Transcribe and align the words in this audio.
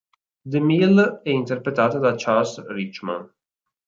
De 0.51 0.59
Mille 0.59 1.19
e 1.23 1.31
interpretata 1.31 1.99
da 1.99 2.15
Charles 2.21 2.53
Richman. 2.75 3.23